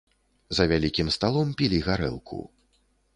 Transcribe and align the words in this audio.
За 0.59 0.65
вялікім 0.71 1.11
сталом 1.17 1.51
пілі 1.59 1.83
гарэлку. 1.89 2.41